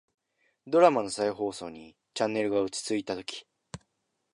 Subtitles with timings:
[0.65, 3.45] ドラマの再放送にチャンネルが落ち着いたとき、